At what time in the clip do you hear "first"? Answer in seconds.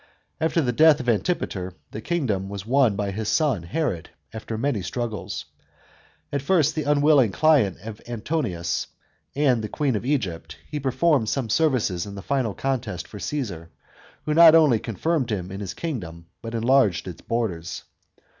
6.41-6.73